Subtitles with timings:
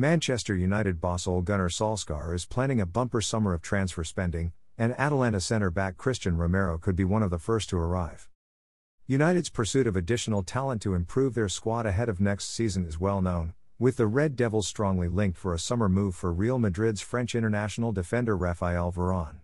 [0.00, 4.94] Manchester United boss Ole Gunnar Solskjaer is planning a bumper summer of transfer spending, and
[4.96, 8.28] Atalanta centre back Cristian Romero could be one of the first to arrive.
[9.08, 13.20] United's pursuit of additional talent to improve their squad ahead of next season is well
[13.20, 17.34] known, with the Red Devils strongly linked for a summer move for Real Madrid's French
[17.34, 19.40] international defender Raphael Varane.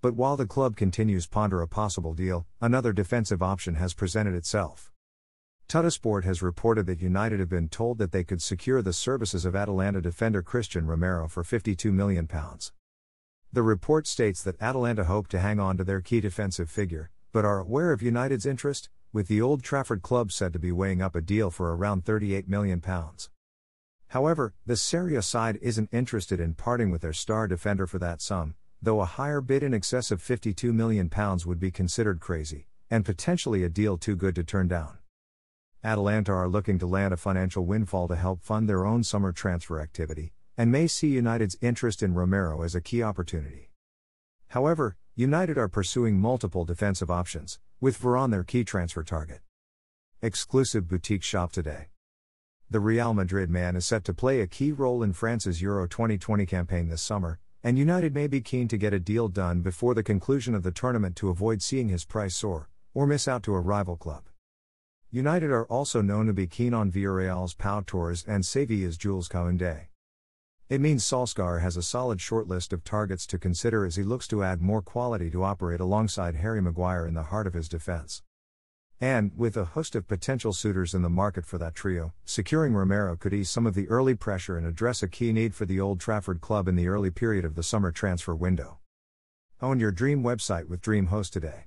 [0.00, 4.90] But while the club continues ponder a possible deal, another defensive option has presented itself.
[5.68, 9.56] Tuttosport has reported that United have been told that they could secure the services of
[9.56, 12.28] Atalanta defender Cristian Romero for £52 million.
[13.52, 17.44] The report states that Atalanta hope to hang on to their key defensive figure, but
[17.44, 21.16] are aware of United's interest, with the Old Trafford club said to be weighing up
[21.16, 22.80] a deal for around £38 million.
[24.08, 28.22] However, the Serie A side isn't interested in parting with their star defender for that
[28.22, 31.10] sum, though a higher bid in excess of £52 million
[31.44, 34.98] would be considered crazy, and potentially a deal too good to turn down.
[35.86, 39.80] Atalanta are looking to land a financial windfall to help fund their own summer transfer
[39.80, 43.70] activity, and may see United's interest in Romero as a key opportunity.
[44.48, 49.42] However, United are pursuing multiple defensive options, with Varane their key transfer target.
[50.20, 51.90] Exclusive boutique shop today.
[52.68, 56.46] The Real Madrid man is set to play a key role in France's Euro 2020
[56.46, 60.02] campaign this summer, and United may be keen to get a deal done before the
[60.02, 63.60] conclusion of the tournament to avoid seeing his price soar, or miss out to a
[63.60, 64.24] rival club.
[65.12, 69.86] United are also known to be keen on Villarreal's Pau Torres and Sevilla's Jules Koundé.
[70.68, 74.42] It means Solskjaer has a solid shortlist of targets to consider as he looks to
[74.42, 78.24] add more quality to operate alongside Harry Maguire in the heart of his defense.
[79.00, 83.14] And, with a host of potential suitors in the market for that trio, securing Romero
[83.14, 86.00] could ease some of the early pressure and address a key need for the Old
[86.00, 88.78] Trafford club in the early period of the summer transfer window.
[89.62, 91.66] Own your dream website with DreamHost today.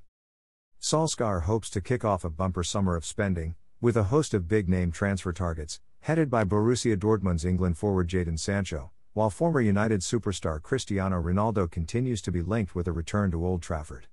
[0.82, 4.70] Solskjaer hopes to kick off a bumper summer of spending, with a host of big
[4.70, 10.62] name transfer targets, headed by Borussia Dortmund's England forward Jadon Sancho, while former United superstar
[10.62, 14.08] Cristiano Ronaldo continues to be linked with a return to Old Trafford.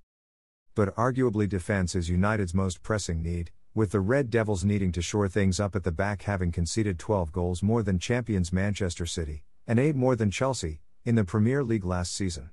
[0.75, 5.29] But arguably, defense is United's most pressing need, with the Red Devils needing to shore
[5.29, 9.79] things up at the back, having conceded 12 goals more than champions Manchester City, and
[9.79, 12.49] 8 more than Chelsea, in the Premier League last season.